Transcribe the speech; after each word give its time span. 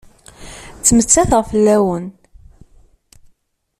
Ttmettateɣ 0.79 1.41
fell-awen. 1.49 2.05